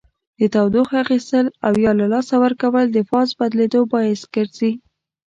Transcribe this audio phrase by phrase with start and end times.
[0.39, 4.71] د تودوخې اخیستل او یا له لاسه ورکول د فاز بدلیدو باعث ګرځي.